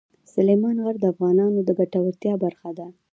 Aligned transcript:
سلیمان 0.33 0.75
غر 0.83 0.95
د 0.99 1.05
افغانانو 1.13 1.59
د 1.63 1.69
ګټورتیا 1.79 2.33
برخه 2.43 2.69
ده. 2.77 2.87